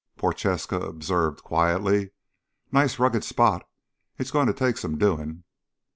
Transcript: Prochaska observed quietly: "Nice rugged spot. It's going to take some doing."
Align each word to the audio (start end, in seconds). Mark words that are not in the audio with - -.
Prochaska 0.17 0.79
observed 0.79 1.43
quietly: 1.43 2.09
"Nice 2.71 2.97
rugged 2.97 3.23
spot. 3.23 3.69
It's 4.17 4.31
going 4.31 4.47
to 4.47 4.53
take 4.53 4.77
some 4.79 4.97
doing." 4.97 5.43